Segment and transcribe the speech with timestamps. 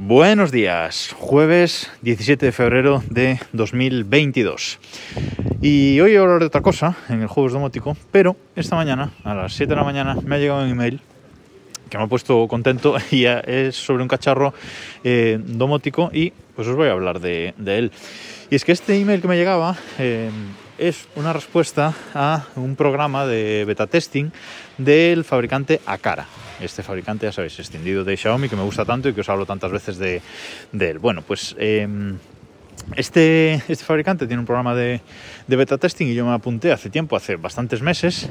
[0.00, 4.78] Buenos días, jueves 17 de febrero de 2022.
[5.60, 9.10] Y hoy voy a hablar de otra cosa en el jueves domótico, pero esta mañana,
[9.24, 11.00] a las 7 de la mañana, me ha llegado un email
[11.90, 14.54] que me ha puesto contento y es sobre un cacharro
[15.02, 17.90] eh, domótico y pues os voy a hablar de, él.
[18.50, 20.30] Y es que este email que me llegaba eh,
[20.78, 24.30] es una respuesta a un programa de beta testing
[24.78, 26.26] del fabricante Akara
[26.60, 29.46] este fabricante, ya sabéis, extendido de Xiaomi, que me gusta tanto y que os hablo
[29.46, 30.20] tantas veces de,
[30.72, 30.98] él.
[30.98, 32.18] Bueno, pues em,
[32.96, 35.00] este, este fabricante tiene un programa de,
[35.46, 38.28] beta testing y yo me apunté hace tiempo, hace bastantes meses.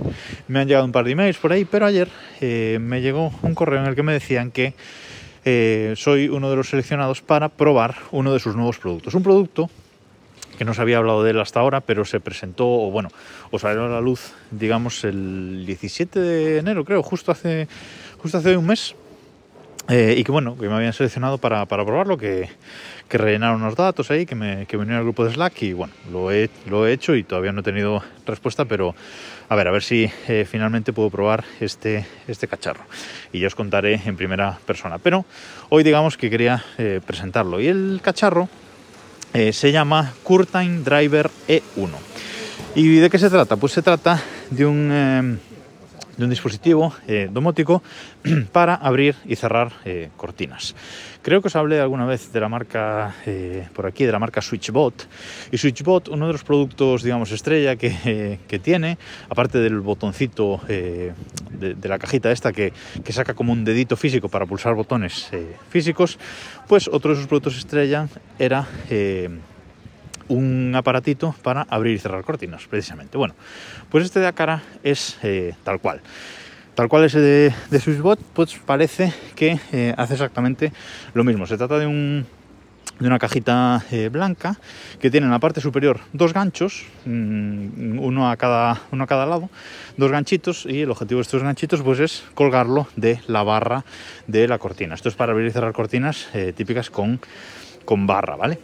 [0.48, 2.10] Me han llegado un par de emails por ahí, pero ayer
[2.42, 4.74] eh, me llegó un correo en el que me decían que
[5.46, 9.14] eh, soy uno de los seleccionados para probar uno de sus nuevos productos.
[9.14, 9.70] Un producto
[10.58, 13.10] que no se había hablado de él hasta ahora, pero se presentó, o bueno,
[13.52, 17.68] o salió a la luz, digamos, el 17 de enero, creo, justo hace,
[18.18, 18.96] justo hace un mes.
[19.90, 22.50] Eh, y que bueno, que me habían seleccionado para, para probarlo, que,
[23.08, 26.30] que rellenaron unos datos ahí, que me que al grupo de Slack y bueno, lo
[26.30, 28.96] he, lo he hecho y todavía no he tenido respuesta, pero
[29.48, 32.84] a ver, a ver si eh, finalmente puedo probar este, este cacharro.
[33.32, 34.98] Y ya os contaré en primera persona.
[34.98, 35.26] Pero
[35.70, 37.62] hoy digamos que quería eh, presentarlo.
[37.62, 38.50] Y el cacharro
[39.38, 41.90] eh, se llama Curtain Driver E1.
[42.74, 43.56] ¿Y de qué se trata?
[43.56, 45.38] Pues se trata de un, eh,
[46.18, 47.82] de un dispositivo eh, domótico
[48.52, 49.72] para abrir y cerrar
[50.16, 50.76] cortinas.
[51.22, 53.16] Creo que os hablé alguna vez de la marca,
[53.74, 55.08] por aquí, de la marca SwitchBot.
[55.52, 58.98] Y SwitchBot, uno de los productos, digamos, estrella que, tiene,
[59.30, 61.14] aparte del botoncito de,
[61.84, 62.72] la cajita esta que,
[63.10, 65.30] saca como un dedito físico para pulsar botones
[65.70, 66.18] físicos,
[66.68, 68.08] pues otro de sus productos estrella
[68.40, 68.66] era
[70.30, 73.18] un aparatito para abrir y cerrar cortinas, precisamente.
[73.18, 73.36] Bueno,
[73.90, 76.02] pues este de Acara es eh, tal cual.
[76.76, 80.72] Tal cual ese de, de SwissBot, pues parece que eh, hace exactamente
[81.14, 81.48] lo mismo.
[81.48, 84.60] Se trata de una cajita eh, blanca
[85.00, 89.26] que tiene en la parte superior dos ganchos, mm, uno, a cada, uno a cada
[89.26, 89.50] lado,
[89.98, 93.84] dos ganchitos y el objetivo de estos ganchitos pues es colgarlo de la barra
[94.28, 94.94] de la cortina.
[94.94, 97.20] Esto es para abrir y cerrar cortinas típicas con,
[97.86, 98.60] con barra, ¿vale?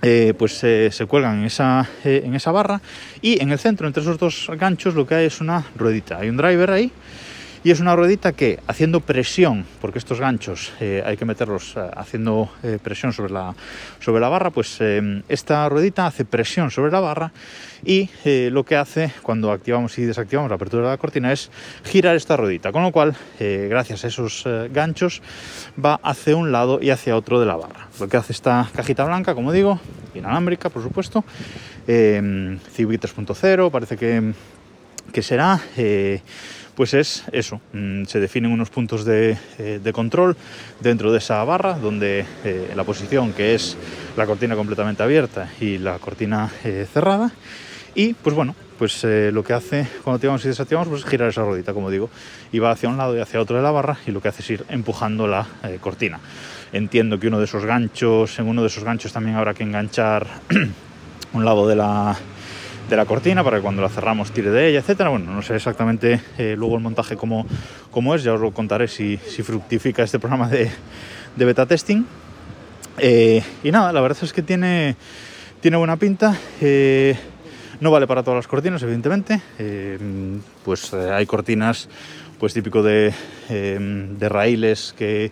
[0.00, 2.80] Eh, pues eh, se cuelgan en esa, eh, en esa barra
[3.20, 6.18] y en el centro, entre esos dos ganchos, lo que hay es una ruedita.
[6.18, 6.92] Hay un driver ahí
[7.64, 12.50] y es una ruedita que haciendo presión, porque estos ganchos hay que meterlos haciendo
[12.82, 13.54] presión sobre la,
[14.00, 14.78] sobre la barra, pues
[15.28, 17.32] esta ruedita hace presión sobre la barra
[17.84, 21.50] y lo que hace cuando activamos y desactivamos la apertura de la cortina es
[21.84, 25.22] girar esta ruedita, con lo cual gracias a esos ganchos
[25.82, 27.88] va hacia un lado y hacia otro de la barra.
[28.00, 29.80] Lo que hace esta cajita blanca, como digo,
[30.14, 31.24] inalámbrica, por supuesto,
[31.86, 32.20] eh,
[32.76, 34.32] 3.0, parece que,
[35.12, 36.20] que será, eh,
[36.74, 40.36] pues es eso, mm, se definen unos puntos de, eh, de, control
[40.80, 43.76] dentro de esa barra, donde eh, la posición que es
[44.16, 46.50] la cortina completamente abierta y la cortina
[46.92, 47.32] cerrada,
[47.94, 51.42] y pues bueno, pues lo que hace cuando activamos y desactivamos pues es girar esa
[51.42, 52.10] rodita, como digo,
[52.52, 54.42] y va hacia un lado y hacia otro de la barra y lo que hace
[54.42, 55.48] es ir empujando la
[55.80, 56.20] cortina.
[56.72, 60.28] Entiendo que uno de esos ganchos, en uno de esos ganchos también habrá que enganchar
[61.32, 62.16] un lado de la,
[62.88, 65.10] de la cortina para que cuando la cerramos tire de ella, etcétera.
[65.10, 67.46] Bueno, no sé exactamente eh, luego el montaje cómo,
[67.90, 70.70] cómo, es, ya os lo contaré si, si fructifica este programa de,
[71.36, 72.04] beta testing.
[72.98, 74.96] Eh, y nada, la verdad es que tiene,
[75.60, 76.36] tiene buena pinta.
[76.60, 77.16] Eh,
[77.80, 79.40] no vale para todas las cortinas, evidentemente.
[80.64, 81.88] pues hay cortinas,
[82.40, 83.12] pues típico de,
[83.48, 85.30] de raíles que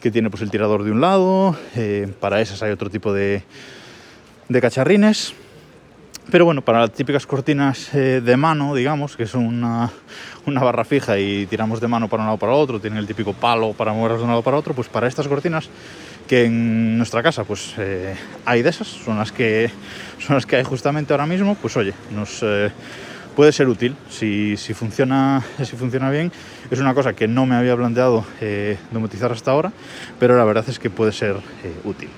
[0.00, 1.56] que tiene pues el tirador de un lado,
[2.18, 3.44] para esas hay otro tipo de,
[4.48, 5.32] de, cacharrines.
[6.30, 9.90] Pero bueno, para las típicas cortinas eh, de mano, digamos, que es una,
[10.46, 13.32] una, barra fija y tiramos de mano para un lado para otro, tiene el típico
[13.32, 15.68] palo para moverlas de un lado para otro, pues para estas cortinas,
[16.28, 18.14] que en nuestra casa pues eh,
[18.46, 19.70] hay de esas, son las, que,
[20.18, 22.42] son las que hay justamente ahora mismo, pues oye, nos
[23.34, 26.32] puede ser útil si, si, funciona, si funciona bien.
[26.70, 29.72] Es una cosa que no me había planteado eh, domotizar hasta ahora,
[30.18, 32.08] pero la verdad es que puede ser eh, útil.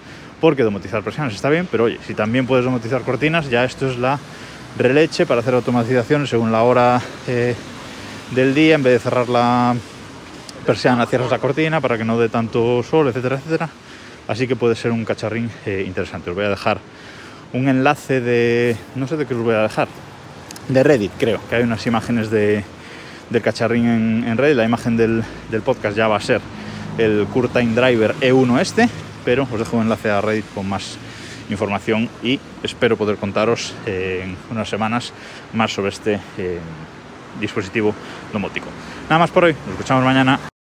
[0.44, 3.96] Porque domotizar presiones está bien, pero oye, si también puedes domotizar cortinas, ya esto es
[3.96, 4.18] la
[4.76, 7.54] releche para hacer automatizaciones según la hora eh,
[8.32, 9.74] del día, en vez de cerrar la
[10.66, 13.70] persiana, cierras la cortina para que no dé tanto sol, etcétera, etcétera.
[14.28, 16.28] Así que puede ser un cacharrín interesante.
[16.28, 16.78] Os voy a dejar
[17.54, 18.76] un enlace de...
[18.96, 19.88] no sé de qué os voy a dejar,
[20.68, 22.62] de Reddit, creo, que hay unas imágenes de,
[23.30, 24.58] del cacharrín en, Reddit.
[24.58, 25.24] La imagen del,
[25.64, 26.42] podcast ya va a ser
[26.98, 28.90] el Curtain Driver E1 este,
[29.24, 30.98] pero os dejo un enlace a Reddit con más
[31.50, 35.12] información y espero poder contaros en unas semanas
[35.52, 36.58] más sobre este eh,
[37.40, 37.94] dispositivo
[38.32, 38.66] domótico.
[39.08, 40.53] Nada más por hoy, nos escuchamos mañana.